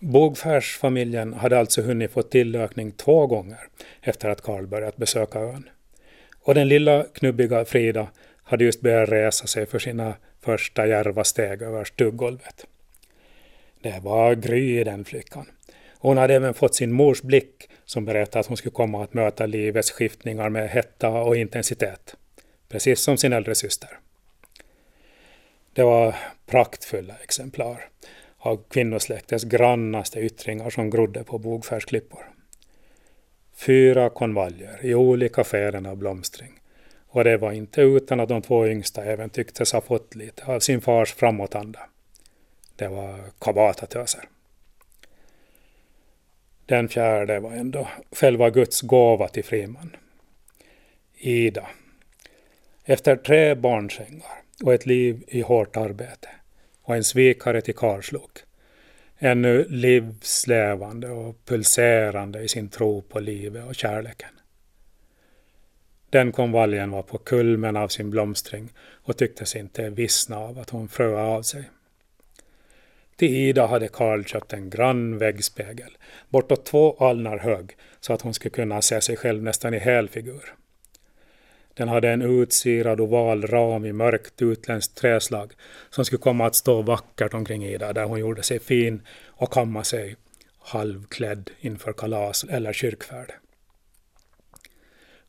Bogfärsfamiljen 0.00 1.34
hade 1.34 1.58
alltså 1.58 1.82
hunnit 1.82 2.10
få 2.10 2.22
tillökning 2.22 2.92
två 2.92 3.26
gånger 3.26 3.58
efter 4.02 4.28
att 4.28 4.40
Karl 4.40 4.66
börjat 4.66 4.96
besöka 4.96 5.38
ön. 5.38 5.68
Och 6.42 6.54
den 6.54 6.68
lilla 6.68 7.04
knubbiga 7.14 7.64
Frida 7.64 8.08
hade 8.42 8.64
just 8.64 8.80
börjat 8.80 9.08
resa 9.08 9.46
sig 9.46 9.66
för 9.66 9.78
sina 9.78 10.14
första 10.40 10.86
järva 10.86 11.24
steg 11.24 11.62
över 11.62 11.84
stuggolvet. 11.84 12.66
Det 13.82 14.00
var 14.02 14.34
Gry 14.34 14.80
i 14.80 14.84
den 14.84 15.04
flickan. 15.04 15.46
Hon 15.98 16.16
hade 16.16 16.34
även 16.34 16.54
fått 16.54 16.74
sin 16.74 16.92
mors 16.92 17.22
blick 17.22 17.70
som 17.84 18.04
berättade 18.04 18.40
att 18.40 18.46
hon 18.46 18.56
skulle 18.56 18.72
komma 18.72 19.04
att 19.04 19.14
möta 19.14 19.46
livets 19.46 19.90
skiftningar 19.90 20.48
med 20.48 20.70
hetta 20.70 21.08
och 21.08 21.36
intensitet. 21.36 22.16
Precis 22.68 23.00
som 23.00 23.16
sin 23.16 23.32
äldre 23.32 23.54
syster. 23.54 23.98
Det 25.72 25.82
var 25.82 26.14
praktfulla 26.46 27.14
exemplar 27.22 27.88
av 28.38 28.62
kvinnosläktets 28.68 29.44
grannaste 29.44 30.20
yttringar 30.20 30.70
som 30.70 30.90
grodde 30.90 31.24
på 31.24 31.38
bogfärsklippor. 31.38 32.30
Fyra 33.56 34.10
konvaljer 34.10 34.78
i 34.82 34.94
olika 34.94 35.44
skeden 35.44 35.86
av 35.86 35.96
blomstring. 35.96 36.60
Och 37.08 37.24
det 37.24 37.36
var 37.36 37.52
inte 37.52 37.80
utan 37.80 38.20
att 38.20 38.28
de 38.28 38.42
två 38.42 38.66
yngsta 38.66 39.04
även 39.04 39.30
tycktes 39.30 39.72
ha 39.72 39.80
fått 39.80 40.14
lite 40.14 40.44
av 40.44 40.60
sin 40.60 40.80
fars 40.80 41.14
framåtanda. 41.14 41.80
Det 42.76 42.88
var 42.88 43.20
kabatatöser. 43.38 44.28
Den 46.66 46.88
fjärde 46.88 47.40
var 47.40 47.52
ändå 47.52 47.88
själva 48.12 48.50
Guds 48.50 48.80
gåva 48.80 49.28
till 49.28 49.44
Friman. 49.44 49.96
Ida. 51.16 51.66
Efter 52.84 53.16
tre 53.16 53.54
barnsängar 53.54 54.42
och 54.64 54.74
ett 54.74 54.86
liv 54.86 55.24
i 55.26 55.40
hårt 55.40 55.76
arbete 55.76 56.28
och 56.88 56.96
en 56.96 57.04
svikare 57.04 57.60
till 57.60 57.74
Karlslok. 57.74 58.38
Ännu 59.18 59.66
livslevande 59.68 61.10
och 61.10 61.44
pulserande 61.44 62.40
i 62.40 62.48
sin 62.48 62.68
tro 62.68 63.02
på 63.02 63.20
livet 63.20 63.64
och 63.64 63.74
kärleken. 63.74 64.30
Den 66.10 66.32
konvaljen 66.32 66.90
var 66.90 67.02
på 67.02 67.18
kulmen 67.18 67.76
av 67.76 67.88
sin 67.88 68.10
blomstring 68.10 68.72
och 68.78 69.16
tycktes 69.16 69.56
inte 69.56 69.90
vissna 69.90 70.38
av 70.38 70.58
att 70.58 70.70
hon 70.70 70.88
fröa 70.88 71.22
av 71.22 71.42
sig. 71.42 71.70
Till 73.16 73.34
Ida 73.34 73.66
hade 73.66 73.88
Karl 73.88 74.24
köpt 74.24 74.52
en 74.52 74.70
grann 74.70 75.18
väggspegel, 75.18 75.96
bortåt 76.28 76.66
två 76.66 76.96
alnar 76.96 77.38
hög, 77.38 77.76
så 78.00 78.12
att 78.12 78.22
hon 78.22 78.34
skulle 78.34 78.50
kunna 78.50 78.82
se 78.82 79.00
sig 79.00 79.16
själv 79.16 79.42
nästan 79.42 79.74
i 79.74 79.78
helfigur. 79.78 80.54
Den 81.78 81.88
hade 81.88 82.10
en 82.10 82.22
utsirad 82.22 83.00
oval 83.00 83.46
ram 83.46 83.84
i 83.84 83.92
mörkt 83.92 84.42
utländskt 84.42 84.94
träslag 84.94 85.52
som 85.90 86.04
skulle 86.04 86.18
komma 86.18 86.46
att 86.46 86.56
stå 86.56 86.82
vackert 86.82 87.34
omkring 87.34 87.64
Ida 87.64 87.92
där 87.92 88.04
hon 88.04 88.20
gjorde 88.20 88.42
sig 88.42 88.58
fin 88.58 89.02
och 89.26 89.52
kamma 89.52 89.84
sig 89.84 90.16
halvklädd 90.58 91.50
inför 91.60 91.92
kalas 91.92 92.44
eller 92.44 92.72
kyrkfärd. 92.72 93.32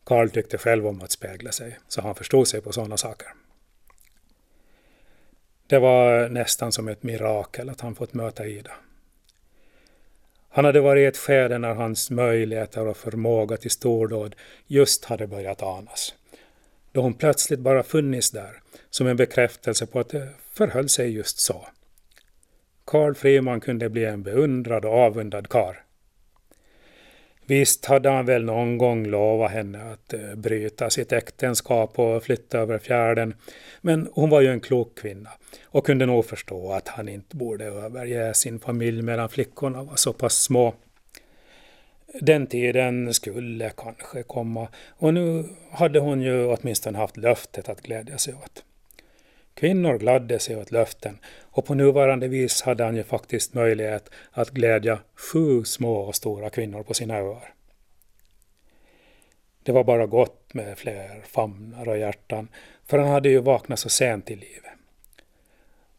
Karl 0.03 0.29
tyckte 0.29 0.57
själv 0.57 0.87
om 0.87 1.01
att 1.01 1.11
spegla 1.11 1.51
sig, 1.51 1.77
så 1.87 2.01
han 2.01 2.15
förstod 2.15 2.47
sig 2.47 2.61
på 2.61 2.71
sådana 2.71 2.97
saker. 2.97 3.27
Det 5.67 5.79
var 5.79 6.29
nästan 6.29 6.71
som 6.71 6.87
ett 6.87 7.03
mirakel 7.03 7.69
att 7.69 7.81
han 7.81 7.95
fått 7.95 8.13
möta 8.13 8.47
Ida. 8.47 8.71
Han 10.49 10.65
hade 10.65 10.81
varit 10.81 11.01
i 11.01 11.05
ett 11.05 11.17
skede 11.17 11.57
när 11.57 11.73
hans 11.73 12.11
möjligheter 12.11 12.87
och 12.87 12.97
förmåga 12.97 13.57
till 13.57 13.71
stordåd 13.71 14.35
just 14.67 15.05
hade 15.05 15.27
börjat 15.27 15.63
anas. 15.63 16.13
Då 16.99 17.03
hon 17.03 17.13
plötsligt 17.13 17.59
bara 17.59 17.83
funnits 17.83 18.31
där, 18.31 18.61
som 18.89 19.07
en 19.07 19.17
bekräftelse 19.17 19.85
på 19.85 19.99
att 19.99 20.09
det 20.09 20.27
förhöll 20.53 20.89
sig 20.89 21.11
just 21.11 21.39
så. 21.39 21.67
Karl 22.85 23.13
Friman 23.13 23.59
kunde 23.59 23.89
bli 23.89 24.05
en 24.05 24.23
beundrad 24.23 24.85
och 24.85 24.93
avundad 24.93 25.49
kar. 25.49 25.83
Visst 27.45 27.85
hade 27.85 28.09
han 28.09 28.25
väl 28.25 28.43
någon 28.43 28.77
gång 28.77 29.07
lovat 29.07 29.51
henne 29.51 29.91
att 29.91 30.13
eh, 30.13 30.35
bryta 30.35 30.89
sitt 30.89 31.11
äktenskap 31.11 31.99
och 31.99 32.23
flytta 32.23 32.59
över 32.59 32.77
fjärden. 32.77 33.33
Men 33.81 34.09
hon 34.13 34.29
var 34.29 34.41
ju 34.41 34.47
en 34.47 34.61
klok 34.61 34.97
kvinna 34.97 35.29
och 35.63 35.85
kunde 35.85 36.05
nog 36.05 36.25
förstå 36.25 36.71
att 36.71 36.87
han 36.87 37.09
inte 37.09 37.35
borde 37.35 37.65
överge 37.65 38.33
sin 38.33 38.59
familj 38.59 39.01
medan 39.01 39.29
flickorna 39.29 39.83
var 39.83 39.95
så 39.95 40.13
pass 40.13 40.33
små. 40.33 40.73
Den 42.13 42.47
tiden 42.47 43.13
skulle 43.13 43.69
kanske 43.69 44.23
komma 44.23 44.67
och 44.89 45.13
nu 45.13 45.45
hade 45.71 45.99
hon 45.99 46.21
ju 46.21 46.45
åtminstone 46.45 46.97
haft 46.97 47.17
löftet 47.17 47.69
att 47.69 47.81
glädja 47.81 48.17
sig 48.17 48.33
åt. 48.33 48.63
Kvinnor 49.53 49.97
gladde 49.97 50.39
sig 50.39 50.57
åt 50.57 50.71
löften 50.71 51.19
och 51.39 51.65
på 51.65 51.73
nuvarande 51.73 52.27
vis 52.27 52.61
hade 52.61 52.83
han 52.83 52.95
ju 52.95 53.03
faktiskt 53.03 53.53
möjlighet 53.53 54.09
att 54.31 54.49
glädja 54.49 54.99
sju 55.15 55.63
små 55.63 55.95
och 55.95 56.15
stora 56.15 56.49
kvinnor 56.49 56.83
på 56.83 56.93
sina 56.93 57.17
öar. 57.17 57.53
Det 59.63 59.71
var 59.71 59.83
bara 59.83 60.05
gott 60.05 60.53
med 60.53 60.77
fler 60.77 61.21
famnar 61.27 61.89
och 61.89 61.97
hjärtan, 61.97 62.47
för 62.85 62.97
han 62.97 63.09
hade 63.09 63.29
ju 63.29 63.39
vaknat 63.39 63.79
så 63.79 63.89
sent 63.89 64.31
i 64.31 64.35
livet. 64.35 64.73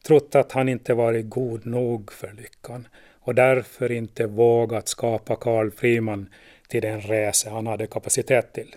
Trott 0.02 0.34
att 0.34 0.52
han 0.52 0.68
inte 0.68 0.94
varit 0.94 1.28
god 1.28 1.66
nog 1.66 2.12
för 2.12 2.32
lyckan 2.32 2.88
och 3.20 3.34
därför 3.34 3.92
inte 3.92 4.26
vågat 4.26 4.88
skapa 4.88 5.36
Karl 5.36 5.70
Friman 5.70 6.28
till 6.68 6.82
den 6.82 7.00
resa 7.00 7.50
han 7.50 7.66
hade 7.66 7.86
kapacitet 7.86 8.52
till. 8.52 8.76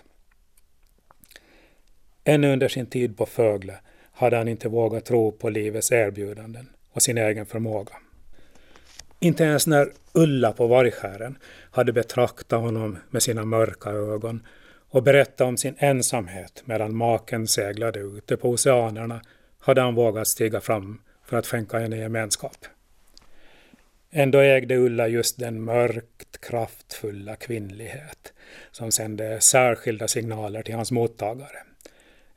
Ännu 2.24 2.54
under 2.54 2.68
sin 2.68 2.86
tid 2.86 3.18
på 3.18 3.26
Fögle 3.26 3.78
hade 4.12 4.38
han 4.38 4.48
inte 4.48 4.70
vågat 4.70 5.06
tro 5.06 5.32
på 5.32 5.50
livets 5.50 5.92
erbjudanden 5.92 6.70
och 6.92 7.04
sin 7.04 7.18
egen 7.18 7.46
förmåga. 7.46 7.94
Inte 9.20 9.44
ens 9.44 9.68
när 9.68 9.92
Ulla 10.14 10.52
på 10.52 10.68
Vargskären 10.68 11.38
hade 11.72 11.94
betraktat 11.94 12.62
honom 12.62 12.98
med 13.10 13.24
sina 13.24 13.46
mörka 13.46 13.90
ögon 13.90 14.48
och 14.90 15.04
berättat 15.04 15.42
om 15.42 15.58
sin 15.58 15.76
ensamhet 15.78 16.64
medan 16.66 16.96
maken 16.96 17.48
seglade 17.48 18.00
ute 18.00 18.38
på 18.38 18.50
oceanerna 18.50 19.22
hade 19.60 19.82
han 19.82 19.96
vågat 19.96 20.28
stiga 20.28 20.62
fram 20.62 21.02
för 21.26 21.38
att 21.38 21.48
skänka 21.48 21.80
henne 21.80 21.98
gemenskap. 21.98 22.58
Ändå 24.16 24.40
ägde 24.40 24.76
Ulla 24.76 25.08
just 25.08 25.40
den 25.40 25.64
mörkt 25.64 26.42
kraftfulla 26.42 27.36
kvinnlighet 27.36 28.34
som 28.72 28.92
sände 28.92 29.42
särskilda 29.42 30.08
signaler 30.08 30.64
till 30.64 30.76
hans 30.76 30.92
mottagare 30.92 31.58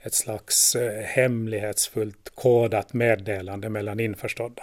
ett 0.07 0.15
slags 0.15 0.77
eh, 0.77 1.03
hemlighetsfullt 1.03 2.31
kodat 2.35 2.93
meddelande 2.93 3.69
mellan 3.69 4.01
införstådda. 4.01 4.63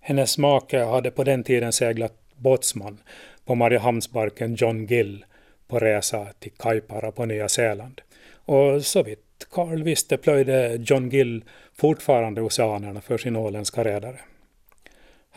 Hennes 0.00 0.38
make 0.38 0.84
hade 0.84 1.10
på 1.10 1.24
den 1.24 1.44
tiden 1.44 1.72
seglat 1.72 2.14
båtsman 2.36 2.98
på 3.44 3.54
Mariehamnsbarken 3.54 4.54
John 4.54 4.86
Gill 4.86 5.24
på 5.68 5.78
resa 5.78 6.26
till 6.38 6.52
Kaipara 6.52 7.12
på 7.12 7.24
Nya 7.24 7.48
Zeeland. 7.48 8.00
Och 8.32 8.84
så 8.84 9.02
vitt 9.02 9.46
Karl 9.50 9.82
visste 9.82 10.16
plöjde 10.16 10.78
John 10.80 11.10
Gill 11.10 11.44
fortfarande 11.74 12.42
oceanerna 12.42 13.00
för 13.00 13.18
sin 13.18 13.36
åländska 13.36 13.84
redare. 13.84 14.18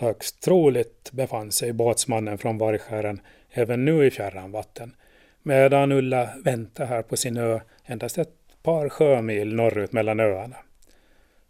Högst 0.02 0.42
troligt 0.42 1.12
befann 1.12 1.52
sig 1.52 1.74
båtsmannen 1.74 2.38
från 2.38 2.58
Vargskären 2.58 3.22
även 3.50 3.86
nu 3.86 4.06
i 4.06 4.12
fjärran 4.12 4.52
vatten 4.52 4.96
medan 5.44 5.92
Ulla 5.92 6.30
väntar 6.44 6.86
här 6.86 7.02
på 7.02 7.18
sin 7.18 7.38
ö 7.38 7.60
endast 7.86 8.18
ett 8.18 8.36
par 8.64 8.90
sjömil 8.90 9.56
norrut 9.56 9.92
mellan 9.92 10.20
öarna. 10.20 10.56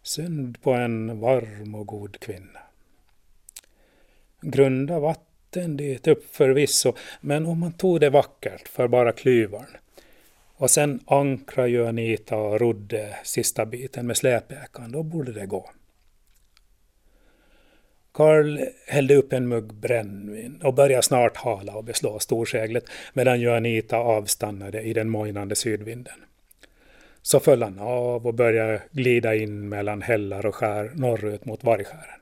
Synd 0.03 0.61
på 0.61 0.71
en 0.71 1.19
varm 1.19 1.75
och 1.75 1.87
god 1.87 2.19
kvinna. 2.19 2.59
Grunda 4.41 4.99
vatten 4.99 5.77
dit 5.77 6.07
upp 6.07 6.35
förvisso, 6.35 6.93
men 7.21 7.45
om 7.45 7.59
man 7.59 7.73
tog 7.73 7.99
det 7.99 8.09
vackert 8.09 8.67
för 8.67 8.87
bara 8.87 9.11
klyvarn 9.11 9.77
och 10.55 10.69
sen 10.69 10.99
ankra 11.05 11.67
ju 11.67 11.87
Anita 11.87 12.37
och 12.37 12.59
rodde 12.59 13.15
sista 13.23 13.65
biten 13.65 14.07
med 14.07 14.17
släpekan, 14.17 14.91
då 14.91 15.03
borde 15.03 15.31
det 15.31 15.45
gå. 15.45 15.69
Karl 18.11 18.59
hällde 18.87 19.15
upp 19.15 19.33
en 19.33 19.47
mugg 19.47 19.73
brännvin 19.73 20.61
och 20.63 20.73
började 20.73 21.03
snart 21.03 21.37
hala 21.37 21.75
och 21.75 21.83
beslå 21.83 22.19
storseglet 22.19 22.85
medan 23.13 23.41
Juanita 23.41 23.97
avstannade 23.97 24.81
i 24.81 24.93
den 24.93 25.09
mojnande 25.09 25.55
sydvinden. 25.55 26.19
Så 27.21 27.39
föll 27.39 27.63
han 27.63 27.79
av 27.79 28.27
och 28.27 28.33
började 28.33 28.81
glida 28.91 29.35
in 29.35 29.69
mellan 29.69 30.01
hällar 30.01 30.45
och 30.45 30.55
skär 30.55 30.91
norrut 30.95 31.45
mot 31.45 31.63
Vargskären. 31.63 32.21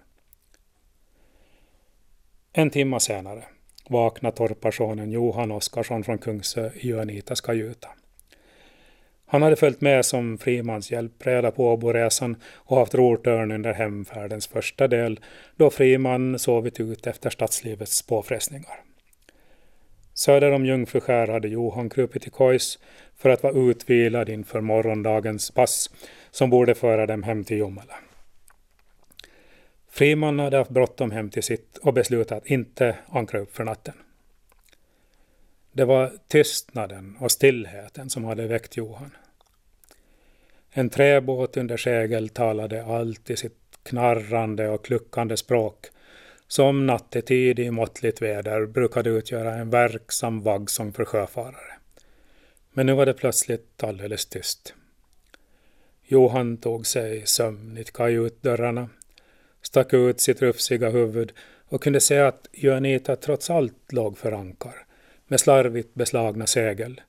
En 2.54 2.70
timme 2.70 3.00
senare 3.00 3.44
vaknade 3.90 4.38
torparsonen 4.38 5.12
Johan 5.12 5.52
Oskarsson 5.52 6.04
från 6.04 6.18
Kungsö 6.18 6.70
i 6.76 6.88
Juanitas 6.88 7.42
kajuta. 7.42 7.90
Han 9.32 9.42
hade 9.42 9.56
följt 9.56 9.82
med 9.82 10.06
som 10.06 10.38
Frimans 10.38 10.92
hjälpreda 10.92 11.52
på 11.52 11.74
Åboresan 11.74 12.36
och 12.56 12.78
haft 12.78 12.96
rortörn 12.96 13.52
under 13.52 13.74
hemfärdens 13.74 14.48
första 14.48 14.88
del 14.88 15.20
då 15.56 15.70
Friman 15.70 16.40
sovit 16.40 16.80
ut 16.80 17.08
efter 17.08 17.30
stadslivets 17.30 18.02
påfrestningar. 18.08 18.84
Söder 20.14 20.52
om 20.52 20.66
Jungfruskär 20.66 21.28
hade 21.28 21.48
Johan 21.48 21.90
krupit 21.90 22.28
i 22.28 22.30
kojs 22.30 22.80
för 23.18 23.30
att 23.30 23.44
vara 23.44 23.70
utvilad 23.70 24.30
inför 24.30 24.62
morgondagens 24.62 25.52
pass 25.52 25.90
som 26.32 26.50
borde 26.50 26.76
föra 26.76 27.06
dem 27.06 27.24
hem 27.24 27.44
till 27.44 27.58
Jomala. 27.58 27.96
Friman 29.90 30.40
hade 30.40 30.58
haft 30.58 30.72
bråttom 30.72 31.12
hem 31.12 31.30
till 31.30 31.44
sitt 31.44 31.78
och 31.78 31.94
beslutat 31.94 32.38
att 32.38 32.48
inte 32.48 32.96
ankra 33.10 33.40
upp 33.40 33.56
för 33.56 33.64
natten. 33.64 33.94
Det 35.80 35.86
var 35.86 36.12
tystnaden 36.28 37.18
och 37.20 37.32
stillheten 37.32 38.10
som 38.10 38.24
hade 38.24 38.48
väckt 38.48 38.78
Johan. 38.78 39.12
En 40.72 40.90
träbåt 40.90 41.58
under 41.58 41.78
segel 41.78 42.30
talade 42.30 42.86
alltid 42.86 43.40
sitt 43.40 43.58
knarrande 43.84 44.70
och 44.70 44.86
kluckande 44.86 45.38
språk 45.38 45.86
som 46.48 46.86
nattetid 46.86 47.60
i 47.60 47.72
måttligt 47.72 48.22
väder 48.22 48.66
brukade 48.66 49.10
utgöra 49.10 49.54
en 49.54 49.70
verksam 49.70 50.42
vaggsång 50.42 50.94
för 50.94 51.06
sjöfarare. 51.06 51.74
Men 52.74 52.86
nu 52.86 52.94
var 52.94 53.06
det 53.06 53.14
plötsligt 53.14 53.84
alldeles 53.84 54.26
tyst. 54.26 54.74
Johan 56.04 56.58
tog 56.58 56.88
sig 56.88 57.24
sömnigt 57.26 57.94
kajutdörrarna, 57.94 58.90
stack 59.62 59.94
ut 59.94 60.22
sitt 60.22 60.42
rufsiga 60.42 60.90
huvud 60.90 61.34
och 61.66 61.84
kunde 61.84 62.02
se 62.02 62.20
att 62.20 62.48
Juanita 62.54 63.16
trots 63.16 63.50
allt 63.50 63.94
låg 63.94 64.18
för 64.18 64.32
ankar 64.32 64.86
med 65.30 65.40
slarvigt 65.40 65.94
beslagna 65.94 66.48
segel, 66.48 67.02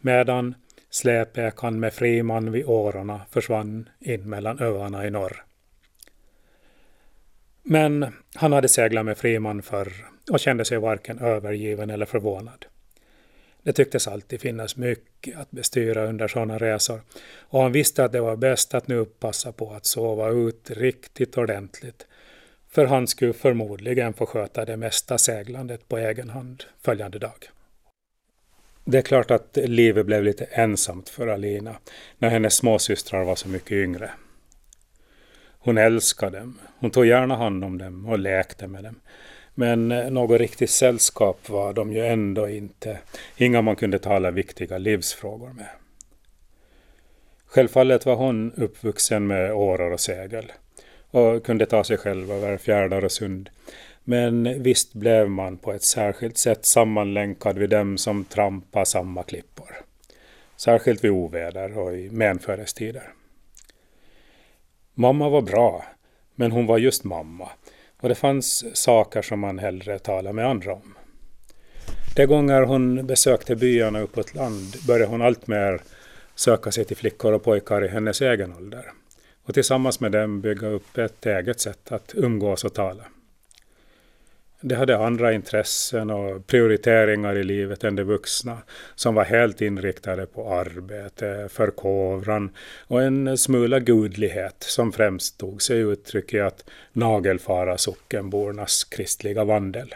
medan 0.00 0.54
släpekan 0.90 1.80
med 1.80 1.92
Friman 1.94 2.52
vid 2.52 2.66
årorna 2.66 3.20
försvann 3.30 3.88
in 4.00 4.28
mellan 4.30 4.60
öarna 4.60 5.06
i 5.06 5.10
norr. 5.10 5.44
Men 7.62 8.06
han 8.34 8.52
hade 8.52 8.68
seglat 8.68 9.04
med 9.04 9.18
Friman 9.18 9.62
förr 9.62 9.92
och 10.30 10.40
kände 10.40 10.64
sig 10.64 10.78
varken 10.78 11.18
övergiven 11.18 11.90
eller 11.90 12.06
förvånad. 12.06 12.66
Det 13.62 13.72
tycktes 13.72 14.08
alltid 14.08 14.40
finnas 14.40 14.76
mycket 14.76 15.36
att 15.36 15.50
bestyra 15.50 16.06
under 16.06 16.28
sådana 16.28 16.58
resor 16.58 17.00
och 17.38 17.62
han 17.62 17.72
visste 17.72 18.04
att 18.04 18.12
det 18.12 18.20
var 18.20 18.36
bäst 18.36 18.74
att 18.74 18.88
nu 18.88 19.04
passa 19.04 19.52
på 19.52 19.72
att 19.72 19.86
sova 19.86 20.28
ut 20.30 20.70
riktigt 20.70 21.38
ordentligt 21.38 22.06
för 22.74 22.86
han 22.86 23.06
skulle 23.06 23.32
förmodligen 23.32 24.14
få 24.14 24.26
sköta 24.26 24.64
det 24.64 24.76
mesta 24.76 25.18
seglandet 25.18 25.88
på 25.88 25.98
egen 25.98 26.30
hand 26.30 26.64
följande 26.82 27.18
dag. 27.18 27.48
Det 28.84 28.98
är 28.98 29.02
klart 29.02 29.30
att 29.30 29.56
livet 29.56 30.06
blev 30.06 30.24
lite 30.24 30.44
ensamt 30.44 31.08
för 31.08 31.26
Alina 31.26 31.76
när 32.18 32.28
hennes 32.28 32.56
småsystrar 32.56 33.24
var 33.24 33.34
så 33.34 33.48
mycket 33.48 33.72
yngre. 33.72 34.10
Hon 35.58 35.78
älskade 35.78 36.38
dem, 36.38 36.58
hon 36.78 36.90
tog 36.90 37.06
gärna 37.06 37.36
hand 37.36 37.64
om 37.64 37.78
dem 37.78 38.06
och 38.06 38.18
lekte 38.18 38.66
med 38.66 38.84
dem. 38.84 39.00
Men 39.54 39.92
eh, 39.92 40.10
något 40.10 40.40
riktigt 40.40 40.70
sällskap 40.70 41.48
var 41.48 41.72
de 41.72 41.92
ju 41.92 42.06
ändå 42.06 42.48
inte, 42.48 42.98
inga 43.36 43.62
man 43.62 43.76
kunde 43.76 43.98
tala 43.98 44.30
viktiga 44.30 44.78
livsfrågor 44.78 45.52
med. 45.52 45.68
Självfallet 47.46 48.06
var 48.06 48.14
hon 48.14 48.52
uppvuxen 48.52 49.26
med 49.26 49.52
åror 49.52 49.92
och 49.92 50.00
segel 50.00 50.52
och 51.10 51.44
kunde 51.44 51.66
ta 51.66 51.84
sig 51.84 51.96
själv 51.96 52.32
över 52.32 52.56
fjärdar 52.56 53.04
och 53.04 53.12
sund. 53.12 53.50
Men 54.04 54.62
visst 54.62 54.94
blev 54.94 55.30
man 55.30 55.56
på 55.56 55.72
ett 55.72 55.84
särskilt 55.84 56.38
sätt 56.38 56.66
sammanlänkad 56.66 57.58
vid 57.58 57.70
dem 57.70 57.98
som 57.98 58.24
trampade 58.24 58.86
samma 58.86 59.22
klippor. 59.22 59.76
Särskilt 60.56 61.04
vid 61.04 61.10
oväder 61.10 61.78
och 61.78 61.96
i 61.96 62.10
menförestider. 62.10 63.12
Mamma 64.94 65.28
var 65.28 65.42
bra, 65.42 65.84
men 66.34 66.52
hon 66.52 66.66
var 66.66 66.78
just 66.78 67.04
mamma 67.04 67.48
och 68.00 68.08
det 68.08 68.14
fanns 68.14 68.76
saker 68.76 69.22
som 69.22 69.40
man 69.40 69.58
hellre 69.58 69.98
talade 69.98 70.32
med 70.32 70.46
andra 70.46 70.72
om. 70.72 70.94
De 72.16 72.26
gånger 72.26 72.62
hon 72.62 73.06
besökte 73.06 73.56
byarna 73.56 74.00
uppåt 74.00 74.34
land 74.34 74.74
började 74.86 75.10
hon 75.10 75.22
alltmer 75.22 75.80
söka 76.34 76.72
sig 76.72 76.84
till 76.84 76.96
flickor 76.96 77.32
och 77.32 77.44
pojkar 77.44 77.84
i 77.84 77.88
hennes 77.88 78.20
egen 78.20 78.56
ålder 78.56 78.92
och 79.44 79.54
tillsammans 79.54 80.00
med 80.00 80.12
dem 80.12 80.40
bygga 80.40 80.68
upp 80.68 80.98
ett 80.98 81.26
eget 81.26 81.60
sätt 81.60 81.92
att 81.92 82.12
umgås 82.14 82.64
och 82.64 82.74
tala. 82.74 83.04
De 84.66 84.74
hade 84.74 84.98
andra 84.98 85.32
intressen 85.32 86.10
och 86.10 86.46
prioriteringar 86.46 87.36
i 87.36 87.44
livet 87.44 87.84
än 87.84 87.96
de 87.96 88.02
vuxna 88.02 88.58
som 88.94 89.14
var 89.14 89.24
helt 89.24 89.60
inriktade 89.60 90.26
på 90.26 90.54
arbete, 90.54 91.48
förkovran 91.50 92.50
och 92.86 93.02
en 93.02 93.38
smula 93.38 93.80
gudlighet 93.80 94.56
som 94.58 94.92
främst 94.92 95.38
tog 95.38 95.62
sig 95.62 95.80
uttryck 95.80 96.34
i 96.34 96.40
att 96.40 96.70
nagelfara 96.92 97.78
sockenbornas 97.78 98.84
kristliga 98.84 99.44
vandel. 99.44 99.94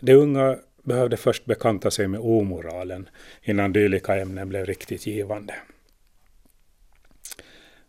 De 0.00 0.14
unga 0.14 0.56
behövde 0.82 1.16
först 1.16 1.44
bekanta 1.44 1.90
sig 1.90 2.08
med 2.08 2.20
omoralen 2.20 3.08
innan 3.42 3.72
dylika 3.72 4.16
ämnen 4.16 4.48
blev 4.48 4.66
riktigt 4.66 5.06
givande. 5.06 5.54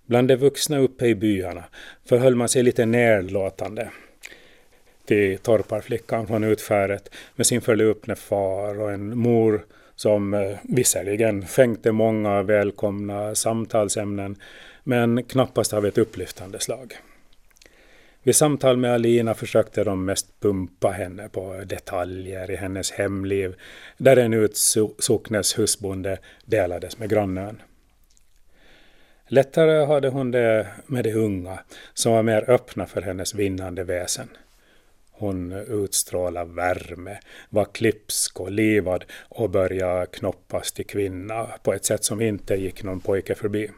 Bland 0.05 0.27
de 0.27 0.35
vuxna 0.35 0.79
uppe 0.79 1.07
i 1.07 1.15
byarna 1.15 1.63
förhöll 2.05 2.35
man 2.35 2.49
sig 2.49 2.63
lite 2.63 2.85
nedlåtande 2.85 3.91
till 5.09 5.37
torparflickan 5.37 6.27
från 6.27 6.43
utfäret 6.43 7.09
med 7.35 7.45
sin 7.47 7.61
förlupne 7.61 8.15
far 8.15 8.79
och 8.79 8.91
en 8.91 9.17
mor 9.17 9.65
som 9.95 10.33
eh, 10.33 10.57
visserligen 10.63 11.47
skänkte 11.47 11.91
många 11.91 12.43
välkomna 12.43 13.35
samtalsämnen 13.35 14.35
men 14.83 15.23
knappast 15.23 15.73
av 15.73 15.85
ett 15.85 15.97
upplyftande 15.97 16.59
slag. 16.59 16.93
Vid 18.23 18.35
samtal 18.35 18.77
med 18.77 18.93
Alina 18.93 19.33
försökte 19.33 19.83
de 19.83 20.05
mest 20.05 20.39
pumpa 20.39 20.89
henne 20.89 21.29
på 21.29 21.61
detaljer 21.65 22.51
i 22.51 22.55
hennes 22.55 22.91
hemliv 22.91 23.55
där 23.97 24.17
en 24.17 24.33
utsocknes 24.33 25.59
husbonde 25.59 26.17
delades 26.45 26.99
med 26.99 27.09
grannen. 27.09 27.61
Lättare 29.27 29.85
hade 29.85 30.09
hon 30.09 30.31
det 30.31 30.67
med 30.85 31.03
de 31.03 31.13
unga 31.13 31.59
som 31.93 32.13
var 32.13 32.23
mer 32.23 32.49
öppna 32.49 32.85
för 32.85 33.01
hennes 33.01 33.35
vinnande 33.35 33.83
väsen. 33.83 34.29
Hon 35.19 35.51
utstrålade 35.51 36.53
värme, 36.53 37.19
var 37.49 37.65
klipsk 37.65 38.39
och 38.39 38.51
livad 38.51 39.05
och 39.29 39.49
började 39.49 40.05
knoppas 40.05 40.71
till 40.71 40.85
kvinna 40.85 41.43
på 41.63 41.73
ett 41.73 41.85
sätt 41.85 42.03
som 42.03 42.21
inte 42.21 42.55
gick 42.55 42.83
någon 42.83 42.99
pojke 42.99 43.35
förbi. 43.35 43.71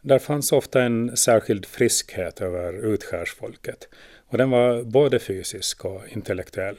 Där 0.00 0.18
fanns 0.18 0.52
ofta 0.52 0.82
en 0.82 1.16
särskild 1.16 1.66
friskhet 1.66 2.40
över 2.40 2.72
utskärsfolket 2.72 3.88
och 4.28 4.38
den 4.38 4.50
var 4.50 4.82
både 4.82 5.18
fysisk 5.18 5.84
och 5.84 6.08
intellektuell. 6.08 6.78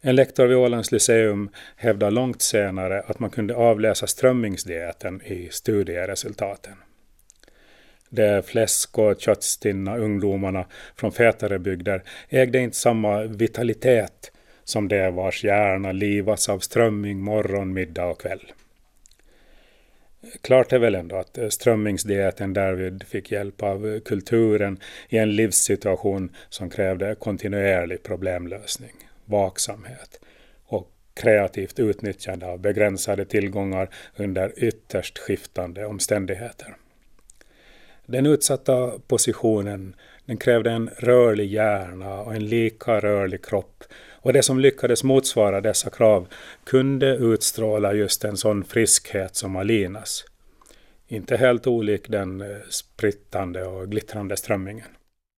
En 0.00 0.16
lektor 0.16 0.46
vid 0.46 0.56
Ålands 0.56 0.92
Lyceum 0.92 1.50
hävdade 1.76 2.10
långt 2.12 2.42
senare 2.42 3.00
att 3.00 3.18
man 3.18 3.30
kunde 3.30 3.54
avläsa 3.54 4.06
strömmingsdieten 4.06 5.22
i 5.22 5.48
studieresultaten. 5.50 6.76
De 8.10 8.42
fläsk 8.42 8.98
och 8.98 9.20
köttstinna 9.20 9.96
ungdomarna 9.96 10.66
från 10.96 11.12
fetare 11.12 11.58
bygder 11.58 12.02
ägde 12.28 12.58
inte 12.58 12.76
samma 12.76 13.22
vitalitet 13.22 14.32
som 14.64 14.88
de 14.88 15.10
vars 15.10 15.44
hjärna 15.44 15.92
livas 15.92 16.48
av 16.48 16.58
strömming 16.58 17.20
morgon, 17.20 17.72
middag 17.72 18.06
och 18.06 18.20
kväll. 18.20 18.52
Klart 20.40 20.72
är 20.72 20.78
väl 20.78 20.94
ändå 20.94 21.16
att 21.16 21.38
eh, 21.38 21.48
strömmingsdieten 21.48 22.52
därvid 22.52 23.02
fick 23.02 23.32
hjälp 23.32 23.62
av 23.62 23.86
eh, 23.86 24.00
kulturen 24.00 24.80
i 25.08 25.18
en 25.18 25.36
livssituation 25.36 26.34
som 26.48 26.70
krävde 26.70 27.14
kontinuerlig 27.14 28.02
problemlösning, 28.02 28.94
vaksamhet 29.24 30.20
och 30.66 30.90
kreativt 31.14 31.78
utnyttjande 31.78 32.46
av 32.46 32.58
begränsade 32.60 33.24
tillgångar 33.24 33.88
under 34.16 34.64
ytterst 34.64 35.18
skiftande 35.18 35.86
omständigheter. 35.86 36.76
Den 38.10 38.26
utsatta 38.26 38.92
positionen 39.06 39.94
den 40.24 40.36
krävde 40.36 40.70
en 40.70 40.90
rörlig 40.96 41.52
hjärna 41.52 42.20
och 42.20 42.34
en 42.34 42.46
lika 42.46 43.00
rörlig 43.00 43.44
kropp 43.44 43.84
och 44.12 44.32
det 44.32 44.42
som 44.42 44.60
lyckades 44.60 45.04
motsvara 45.04 45.60
dessa 45.60 45.90
krav 45.90 46.28
kunde 46.64 47.16
utstråla 47.16 47.94
just 47.94 48.24
en 48.24 48.36
sån 48.36 48.64
friskhet 48.64 49.36
som 49.36 49.56
Alinas. 49.56 50.24
Inte 51.08 51.36
helt 51.36 51.66
olik 51.66 52.08
den 52.08 52.40
eh, 52.40 52.46
sprittande 52.68 53.64
och 53.64 53.90
glittrande 53.90 54.36
strömmingen. 54.36 54.88